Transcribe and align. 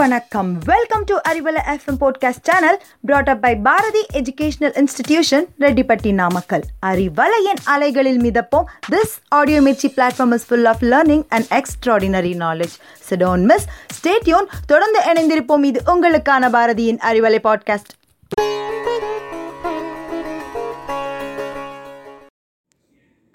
வணக்கம். 0.00 0.58
Welcome 0.64 1.04
to 1.04 1.16
Arivalai 1.28 1.60
FM 1.66 1.98
podcast 2.00 2.42
channel 2.42 2.82
brought 3.00 3.28
up 3.28 3.40
by 3.40 3.56
Bharathi 3.56 4.06
educational 4.12 4.74
institution 4.80 5.44
Rettipatti 5.58 6.12
Namakkal 6.12 6.62
அறிவலையின் 6.86 7.60
அலைகளில் 7.64 8.20
மிதப்போம். 8.20 8.64
This 8.90 9.14
audio 9.28 9.60
Mirchi 9.60 9.88
platform 9.96 10.32
is 10.32 10.46
full 10.46 10.64
of 10.64 10.82
learning 10.82 11.24
and 11.28 11.46
extraordinary 11.50 12.32
knowledge 12.38 12.76
so don't 13.10 13.44
miss 13.44 13.66
stay tuned 13.98 14.48
தொடர்ந்து 14.66 15.00
இணைந்திருப்போம். 15.12 15.64
இது 15.64 15.82
உங்களுக்கான 15.86 16.50
பாரதியின் 16.56 17.00
Arivalai 17.10 17.38
podcast 17.44 17.92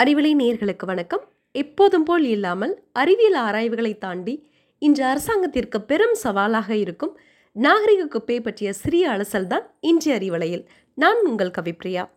Arivalai 0.04 0.34
நேர்களுக்கு 0.42 0.86
வணக்கம். 0.86 1.24
எப்போதும் 1.52 2.04
போல் 2.04 2.24
இல்லாமல் 2.24 2.84
அறிவியல் 2.94 3.38
ஆராய்வுகளை 3.44 3.98
தாண்டி 3.98 4.50
இன்று 4.80 5.04
அரசாங்கத்திற்கு 5.04 5.82
பெரும் 5.82 6.14
சவாலாக 6.14 6.76
இருக்கும் 6.76 7.20
நாகரிக 7.52 8.06
குப்பை 8.06 8.42
பற்றிய 8.42 8.74
சிறிய 8.74 9.10
அலசல் 9.10 9.48
தான் 9.48 9.74
இன்றைய 9.80 10.20
அறிவலையில். 10.22 10.66
நான் 10.94 11.26
உங்கள் 11.26 11.52
கவிப்ரியா 11.62 12.10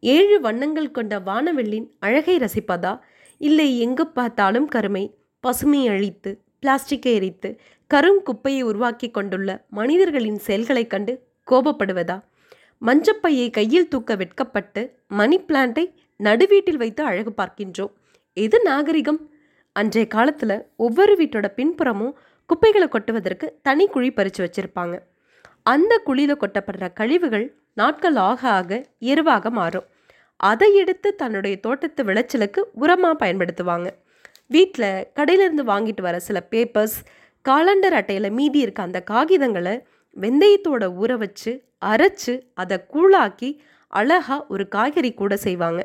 ஏழு 0.00 0.40
வண்ணங்கள் 0.40 0.90
கொண்ட 0.90 1.18
வானவெள்ளின் 1.18 1.90
அழகை 1.98 2.38
ரசிப்பதா? 2.38 3.00
இல்லை 3.38 3.80
எங்கு 3.80 4.06
பார்த்தாலும் 4.06 4.68
கருமை. 4.68 5.14
பசுமை 5.40 5.88
அழித்து 5.88 6.40
பிளாஸ்டிக்கை 6.58 7.14
எரித்து 7.14 7.60
கரும் 7.94 8.22
குப்பையை 8.22 8.62
உருவாக்கி 8.62 9.10
கொண்டுள்ள 9.10 9.64
மனிதர்களின் 9.68 10.38
செயல்களைக் 10.38 10.90
கண்டு 10.90 11.22
கோபப்படுவதா? 11.50 12.22
மஞ்சப்பையை 12.86 13.50
கையில் 13.50 13.88
தூக்க 13.88 14.16
வெட்கப்பட்டு 14.16 14.94
மணி 15.08 15.40
பிளான்ட்டை 15.40 15.94
நடுவீட்டில் 16.18 16.76
வைத்து 16.76 17.04
அழகு 17.04 17.32
பார்க்கின்றோம். 17.36 17.92
எது 18.32 18.62
நாகரிகம்? 18.62 19.31
அன்றைய 19.72 20.06
காலத்தில் 20.08 20.56
ஒவ்வொரு 20.76 21.12
வீட்டோட 21.16 21.46
பின்புறமும் 21.48 22.16
குப்பைகளை 22.46 22.88
கொட்டுவதற்கு 22.88 23.46
தனி 23.62 23.86
குழி 23.86 24.10
பறித்து 24.12 24.40
வச்சுருப்பாங்க. 24.44 24.94
அந்த 25.62 25.92
குழியில் 26.04 26.40
கொட்டப்படுற 26.40 26.92
கழிவுகள் 26.92 27.46
நாட்கள் 27.72 28.16
ஆக 28.16 28.48
ஆக 28.48 28.84
எருவாக 28.98 29.50
மாறும். 29.50 29.86
அதை 30.36 30.68
எடுத்து 30.74 31.14
தன்னுடைய 31.14 31.56
தோட்டத்து 31.60 32.02
விளைச்சலுக்கு 32.04 32.60
உரமாக 32.80 33.14
பயன்படுத்துவாங்க. 33.22 33.88
வீட்டில் 34.46 34.90
கடையிலேருந்து 35.16 35.64
வாங்கிட்டு 35.72 36.02
வர 36.02 36.16
சில 36.18 36.38
பேப்பர்ஸ் 36.50 36.96
காலண்டர் 37.44 37.96
அட்டையில் 38.00 38.30
மீதி 38.30 38.58
இருக்க 38.58 38.82
அந்த 38.82 39.04
காகிதங்களை 39.10 39.74
வெந்தயத்தோட 40.16 40.84
ஊற 41.02 41.12
வச்சு 41.16 41.52
அரைச்சு 41.86 42.34
அதை 42.54 42.78
கூழாக்கி 42.94 43.50
அழகா 43.92 44.46
ஒரு 44.48 44.68
காய்கறி 44.68 45.12
கூட 45.14 45.36
செய்வாங்க. 45.36 45.80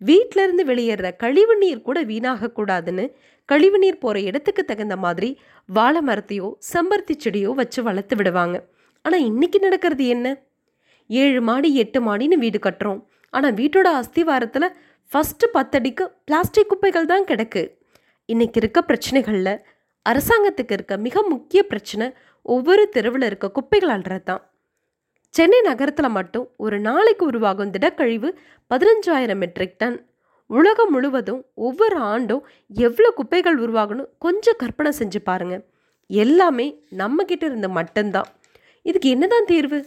வீட்டிலேருந்து 0.00 0.42
இருந்து 0.42 0.64
வெளியேற 0.64 1.10
கழிவு 1.22 1.54
நீர் 1.56 1.82
கூட 1.82 1.98
வீணாகக்கூடாதுன்னு 2.02 3.04
கழிவு 3.48 3.78
நீர் 3.78 3.98
போகிற 3.98 4.20
இடத்துக்கு 4.20 4.64
தகுந்த 4.64 4.96
மாதிரி 4.96 5.30
வாழை 5.68 6.00
மரத்தையோ 6.08 6.48
செம்பருத்தி 6.72 7.14
செடியோ 7.24 7.50
வச்சு 7.54 7.82
வளர்த்து 7.82 8.16
விடுவாங்க. 8.16 8.56
ஆனால் 9.04 9.24
இன்னைக்கு 9.24 9.58
நடக்கிறது 9.58 10.06
என்ன? 10.06 10.26
ஏழு 11.10 11.40
மாடி 11.40 11.74
எட்டு 11.74 12.00
மாடின்னு 12.00 12.36
வீடு 12.38 12.58
கட்டுறோம். 12.58 13.00
ஆனால் 13.30 13.54
வீட்டோட 13.54 13.88
அஸ்திவாரத்தில் 14.00 14.74
ஃபஸ்ட்டு 15.12 15.46
பத்தடிக்கு 15.54 16.04
பிளாஸ்டிக் 16.24 16.70
குப்பைகள் 16.72 17.06
தான் 17.06 17.28
கிடக்கு. 17.30 17.62
இன்னைக்கு 18.26 18.60
இருக்க 18.60 18.80
பிரச்சனைகளில் 18.80 19.54
அரசாங்கத்துக்கு 20.06 20.72
இருக்க 20.72 20.96
மிக 20.96 21.22
முக்கிய 21.22 21.60
பிரச்சனை 21.62 22.06
ஒவ்வொரு 22.46 22.88
தெருவில் 22.96 23.26
இருக்க 23.26 23.46
குப்பைகள் 23.50 23.92
அல்றது 23.96 24.24
தான் 24.24 24.42
சென்னை 25.34 25.60
நகரத்தில் 25.60 26.14
மட்டும் 26.16 26.46
ஒரு 26.56 26.76
நாளைக்கு 26.80 27.24
உருவாகும் 27.26 27.70
திடக்கழிவு 27.70 28.28
பதினஞ்சாயிரம் 28.70 29.40
மெட்ரிக் 29.42 29.78
டன். 29.78 29.96
உலகம் 30.50 30.90
முழுவதும் 30.90 31.40
ஒவ்வொரு 31.66 31.96
ஆண்டும் 32.12 32.42
எவ்வளோ 32.68 33.10
குப்பைகள் 33.10 33.58
உருவாகணும் 33.60 34.10
கொஞ்சம் 34.18 34.58
கற்பனை 34.58 34.92
செஞ்சு 34.98 35.20
பாருங்க. 35.24 35.56
எல்லாமே 36.10 36.66
நம்மக்கிட்ட 37.00 37.44
இருந்து 37.50 37.68
மட்டும்தான். 37.68 38.28
இதுக்கு 38.82 39.08
என்னதான் 39.08 39.48
தீர்வு? 39.52 39.78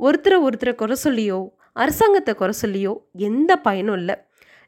ஒருத்தரை 0.00 0.38
ஒருத்தரை 0.46 0.74
குறை 0.74 0.96
சொல்லியோ 1.04 1.40
அரசாங்கத்தை 1.72 2.34
குறை 2.34 2.54
சொல்லியோ 2.62 2.92
எந்த 3.28 3.52
பயனும் 3.56 3.96
இல்லை. 3.96 4.16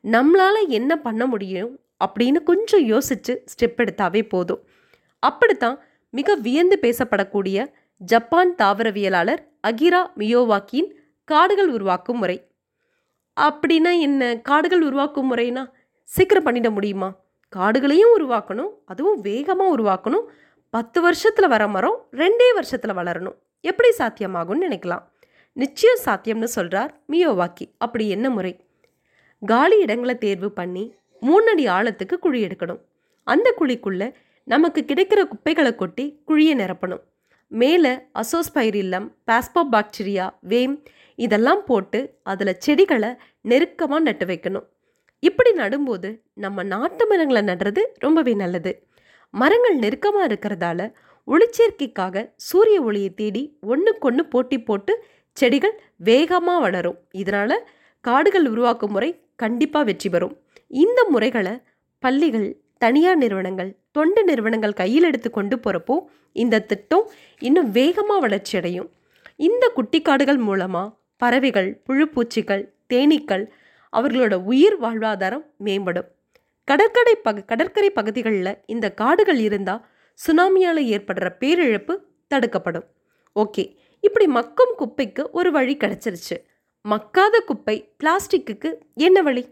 நம்மளால் 0.05 0.69
என்ன 0.79 0.93
பண்ண 1.07 1.27
முடியும் 1.27 1.73
அப்படின்னு 2.05 2.41
கொஞ்சம் 2.43 2.85
யோசித்து 2.85 3.33
ஸ்டெப் 3.53 3.81
எடுத்தாவே 3.85 4.23
போதும். 4.29 4.63
அப்படித்தான் 5.19 5.77
மிக 6.11 6.35
வியந்து 6.47 6.79
பேசப்படக்கூடிய 6.83 7.59
ஜப்பான் 8.01 8.55
தாவரவியலாளர் 8.63 9.43
அகிரா 9.67 10.01
மியோவாக்கியின் 10.19 10.91
காடுகள் 11.25 11.69
உருவாக்கும் 11.69 12.19
முறை. 12.19 12.51
அப்படின்னா 13.41 14.01
என்ன? 14.01 14.41
காடுகள் 14.41 14.83
உருவாக்கும் 14.83 15.37
முறைனா 15.37 15.71
சீக்கிரம் 16.03 16.47
பண்ணிட 16.47 16.71
முடியுமா? 16.71 17.09
காடுகளையும் 17.57 18.13
உருவாக்கணும் 18.19 18.73
அதுவும் 18.85 19.21
வேகமாக 19.21 19.75
உருவாக்கணும். 19.77 20.27
பத்து 20.71 21.01
வருஷத்தில் 21.01 21.49
வர 21.49 21.69
மரம் 21.69 22.07
ரெண்டே 22.13 22.49
வருஷத்தில் 22.55 22.97
வளரணும். 22.97 23.37
எப்படி 23.61 23.91
சாத்தியமாகும்னு 23.99 24.65
நினைக்கலாம். 24.69 25.03
நிச்சயம் 25.53 26.03
சாத்தியம்னு 26.05 26.45
சொல்கிறார் 26.45 27.01
மியோவாக்கி. 27.13 27.67
அப்படி 27.79 28.09
என்ன 28.09 28.31
முறை? 28.31 28.67
காலி 29.47 29.79
இடங்களை 29.81 30.19
தேர்வு 30.19 30.53
பண்ணி 30.53 30.95
மூணடி 31.21 31.67
ஆழத்துக்கு 31.67 32.15
குழி 32.15 32.45
எடுக்கணும். 32.45 32.81
அந்த 33.25 33.55
குழிக்குள்ளே 33.59 34.15
நமக்கு 34.45 34.85
கிடைக்கிற 34.87 35.25
குப்பைகளை 35.25 35.75
கொட்டி 35.75 36.21
குழியை 36.29 36.55
நிரப்பணும். 36.55 37.05
மேலே 37.61 37.93
அசோஸ்பைரில்லம் 38.21 39.07
பாஸ்போ 39.29 39.63
பாக்டீரியா 39.73 40.27
வேம் 40.53 40.75
இதெல்லாம் 41.19 41.63
போட்டு 41.67 41.99
அதில் 42.31 42.61
செடிகளை 42.65 43.11
நெருக்கமாக 43.51 44.05
நட்டு 44.07 44.25
வைக்கணும். 44.31 44.67
இப்படி 45.23 45.51
நடும்போது 45.61 46.09
நம்ம 46.45 46.65
நாட்டு 46.73 47.05
மரங்களை 47.11 47.43
நடுறது 47.51 47.83
ரொம்பவே 48.05 48.35
நல்லது. 48.43 48.73
மரங்கள் 49.35 49.77
நெருக்கமாக 49.85 50.29
இருக்கிறதால 50.31 50.89
ஒளிச்சேர்க்கைக்காக 51.29 52.25
சூரிய 52.49 52.79
ஒளியை 52.89 53.11
தேடி 53.21 53.43
ஒன்றுக்கொன்று 53.73 54.23
போட்டி 54.33 54.59
போட்டு 54.69 54.93
செடிகள் 55.37 55.77
வேகமாக 56.09 56.63
வளரும். 56.65 56.99
இதனால் 57.23 57.57
காடுகள் 58.05 58.47
உருவாக்கும் 58.53 58.95
முறை 58.97 59.11
கண்டிப்பாக 59.43 59.89
வெற்றி 59.91 60.09
பெறும். 60.15 60.35
இந்த 60.85 61.01
முறைகளை 61.15 61.55
பள்ளிகள் 62.03 62.49
தனியார் 62.83 63.21
நிறுவனங்கள் 63.25 63.71
தொண்டு 63.95 64.21
நிறுவனங்கள் 64.25 64.79
கையில் 64.81 65.07
எடுத்து 65.09 65.31
கொண்டு 65.31 65.57
போகிறப்போ 65.57 65.97
இந்த 66.33 66.63
திட்டம் 66.71 67.07
இன்னும் 67.39 67.71
வேகமாக 67.71 68.23
வளர்ச்சி 68.25 68.55
அடையும் 68.59 68.89
இந்த 69.49 69.65
குட்டிக்காடுகள் 69.77 70.41
மூலமாக 70.47 70.95
பறவைகள் 71.23 71.69
புழுப்பூச்சிகள் 71.87 72.65
தேனீக்கள் 72.93 73.45
அவர்களோட 73.93 74.35
உயிர் 74.51 74.77
வாழ்வாதாரம் 74.81 75.45
மேம்படும். 75.65 76.09
கடற்கரை 76.69 77.15
பக 77.25 77.45
கடற்கரை 77.45 77.91
பகுதிகளில் 77.91 78.59
இந்த 78.67 78.87
காடுகள் 79.01 79.41
இருந்தால் 79.47 79.85
சுனாமியால் 80.19 80.83
ஏற்படுற 80.95 81.27
பேரிழப்பு 81.41 81.95
தடுக்கப்படும். 82.31 82.87
ஓகே 83.37 83.65
இப்படி 84.05 84.27
மக்கும் 84.39 84.75
குப்பைக்கு 84.81 85.23
ஒரு 85.31 85.51
வழி 85.53 85.75
கிடச்சிருச்சு. 85.77 86.37
மக்காத 86.85 87.35
குப்பை 87.47 87.77
பிளாஸ்டிக்குக்கு 88.01 88.71
என்ன 89.07 89.19
வழி? 89.23 89.45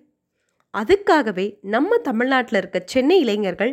அதுக்காகவே 0.74 1.46
நம்ம 1.74 1.98
தமிழ்நாட்டில் 2.08 2.58
இருக்க 2.58 2.78
சென்னை 2.84 3.16
இளைஞர்கள் 3.20 3.72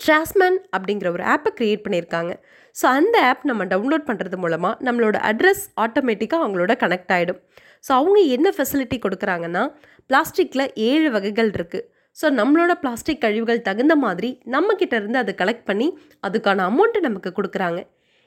ட்ராஸ்மேன் 0.00 0.58
அப்படிங்கிற 0.74 1.08
ஒரு 1.16 1.24
ஆப்பை 1.34 1.50
க்ரியேட் 1.58 1.84
பண்ணியிருக்காங்க. 1.84 2.32
ஸோ 2.76 2.84
அந்த 2.98 3.16
ஆப் 3.30 3.42
நம்ம 3.50 3.64
டவுன்லோட் 3.72 4.06
பண்ணுறது 4.08 4.36
மூலமாக 4.44 4.84
நம்மளோட 4.86 5.16
அட்ரஸ் 5.30 5.64
ஆட்டோமேட்டிக்காக 5.84 6.42
அவங்களோட 6.44 6.74
கனெக்ட் 6.84 7.12
ஆகிடும் 7.16 7.40
ஸோ 7.86 7.90
அவங்க 8.00 8.20
என்ன 8.36 8.48
ஃபெசிலிட்டி 8.56 8.98
கொடுக்குறாங்கன்னா 9.04 9.62
பிளாஸ்டிக்கில் 10.10 10.66
ஏழு 10.88 11.08
வகைகள் 11.16 11.50
இருக்குது 11.58 11.86
ஸோ 12.16 12.26
நம்மளோட 12.40 12.72
பிளாஸ்டிக் 12.82 13.22
கழிவுகள் 13.24 13.66
தகுந்த 13.68 13.94
மாதிரி 14.04 14.30
நம்மக்கிட்ட 14.54 14.94
இருந்து 15.00 15.18
அதை 15.22 15.32
கலெக்ட் 15.40 15.68
பண்ணி 15.70 15.88
அதுக்கான 16.26 16.64
அமௌண்ட்டை 16.70 17.00
நமக்கு 17.08 17.30
கொடுக்குறாங்க. 17.38 17.80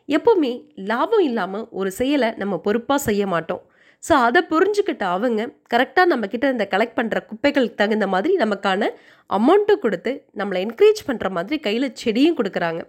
எப்போவுமே 0.10 0.52
லாபம் 0.90 1.24
இல்லாமல் 1.30 1.66
ஒரு 1.80 1.90
செயலை 2.00 2.30
நம்ம 2.42 2.58
பொறுப்பாக 2.66 3.00
செய்ய 3.08 3.24
மாட்டோம். 3.34 3.64
ஸோ 4.03 4.13
அதை 4.25 4.41
புரிஞ்சுக்கிட்ட 4.52 5.03
அவங்க 5.16 5.41
கரெக்டாக 5.74 6.12
நம்மக்கிட்ட 6.12 6.46
இந்த 6.56 6.66
கலெக்ட் 6.74 6.97
பண்ணுற 7.00 7.19
குப்பைகளுக்கு 7.30 7.80
தகுந்த 7.81 8.08
மாதிரி 8.13 8.34
நமக்கான 8.44 8.90
அமௌண்ட்டும் 9.30 9.84
கொடுத்து 9.85 10.12
நம்மளை 10.39 10.60
என்கரேஜ் 10.66 11.01
பண்ணுற 11.07 11.30
மாதிரி 11.38 11.57
கையில் 11.66 11.95
செடியும் 12.01 12.38
கொடுக்குறாங்க. 12.39 12.81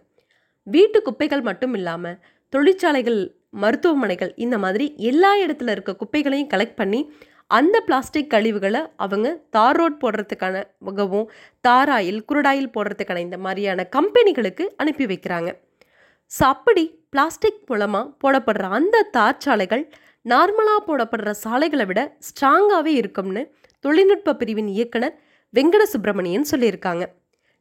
வீட்டு 0.67 0.99
குப்பைகள் 1.09 1.43
மட்டும் 1.49 1.75
இல்லாமல் 1.79 2.19
தொழிற்சாலைகள் 2.53 3.21
மருத்துவமனைகள் 3.63 4.33
இந்த 4.45 4.57
மாதிரி 4.65 4.87
எல்லா 5.11 5.31
இடத்துல 5.45 5.73
இருக்க 5.77 5.93
குப்பைகளையும் 6.03 6.51
கலெக்ட் 6.55 6.81
பண்ணி 6.81 7.01
அந்த 7.59 7.77
பிளாஸ்டிக் 7.87 8.33
கழிவுகளை 8.33 8.81
அவங்க 9.05 9.29
தார் 9.57 9.79
ரோட் 9.81 10.01
போடுறதுக்கான 10.03 10.57
முகவும் 10.87 11.29
தாராயில் 11.67 12.21
குருடாயில் 12.31 12.75
போடுறதுக்கான 12.75 13.23
இந்த 13.27 13.39
மாதிரியான 13.47 13.87
கம்பெனிகளுக்கு 13.97 14.65
அனுப்பி 14.83 15.07
வைக்கிறாங்க. 15.13 15.51
ஸோ 16.33 16.43
அப்படி 16.55 16.85
பிளாஸ்டிக் 17.15 17.63
மூலமாக 17.71 18.11
போடப்படுற 18.23 18.67
அந்த 18.79 19.03
தார் 19.17 19.41
சாலைகள் 19.45 19.85
நார்மலாக 20.31 20.81
போடப்படுற 20.87 21.31
சாலைகளை 21.45 21.85
விட 21.87 22.01
ஸ்ட்ராங்காகவே 22.27 22.93
இருக்கும்னு 23.01 23.43
தொழில்நுட்ப 23.85 24.35
பிரிவின் 24.35 24.71
இயக்குனர் 24.77 25.15
வெங்கட 25.55 25.83
சுப்பிரமணியன் 25.93 26.51
சொல்லியிருக்காங்க. 26.51 27.05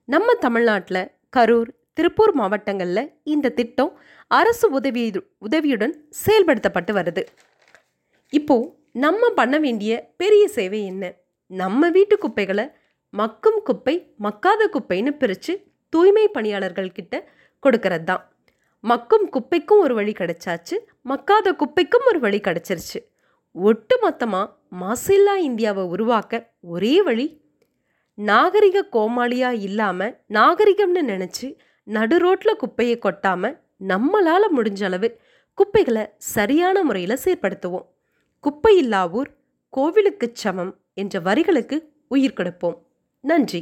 நம்ம 0.06 0.34
தமிழ்நாட்டில் 0.46 1.04
கரூர் 1.36 1.70
திருப்பூர் 1.94 2.34
மாவட்டங்களில் 2.34 3.12
இந்த 3.24 3.50
திட்டம் 3.50 3.92
அரசு 4.28 4.68
உதவி 4.70 5.04
உதவியுடன் 5.38 5.94
செயல்படுத்தப்பட்டு 6.24 6.92
வருது. 7.00 7.24
இப்போ 8.34 8.58
நம்ம 9.06 9.30
பண்ண 9.40 9.56
வேண்டிய 9.60 9.92
பெரிய 10.18 10.44
சேவை 10.58 10.82
என்ன? 10.86 11.04
நம்ம 11.52 11.90
வீட்டு 11.90 12.16
குப்பைகளை 12.18 12.66
மக்கும் 13.14 13.60
குப்பை 13.64 13.96
மக்காத 14.26 14.62
குப்பைன்னு 14.76 15.12
பிரித்து 15.22 15.54
தூய்மை 15.94 16.26
பணியாளர்கள்கிட்ட 16.38 17.16
கொடுக்கறது 17.64 18.04
தான் 18.04 18.24
மக்கும் 18.90 19.28
குப்பைக்கும் 19.34 19.82
ஒரு 19.86 19.94
வழி 19.94 20.12
கிடைச்சாச்சு 20.12 20.76
மக்காத 21.06 21.54
குப்பைக்கும் 21.62 22.08
ஒரு 22.08 22.20
வழி 22.20 22.40
கிடைச்சிருச்சு. 22.40 23.00
ஒட்டு 23.56 23.96
மொத்தமாக 24.02 24.52
மாசில்லா 24.82 25.36
இந்தியாவை 25.50 25.84
உருவாக்க 25.94 26.42
ஒரே 26.74 26.96
வழி 27.02 27.28
நாகரிக 28.18 28.84
கோமாளியாக 28.92 29.62
இல்லாமல் 29.68 30.14
நாகரிகம்னு 30.34 31.04
நினச்சி 31.12 31.48
நடு 31.88 32.18
ரோட்டில் 32.18 32.60
குப்பையை 32.64 32.98
கொட்டாமல் 33.00 33.58
நம்மளால் 33.88 34.54
முடிஞ்ச 34.56 34.84
அளவு 34.84 35.10
குப்பைகளை 35.58 36.04
சரியான 36.18 36.84
முறையில் 36.84 37.22
செயற்படுத்துவோம் 37.26 37.88
குப்பையில்லா 38.44 39.02
ஊர் 39.12 39.32
கோவிலுக்குச் 39.74 40.40
சமம் 40.44 40.74
என்ற 40.94 41.20
வரிகளுக்கு 41.20 41.78
உயிர் 42.08 42.38
கொடுப்போம். 42.40 42.78
நன்றி. 43.24 43.62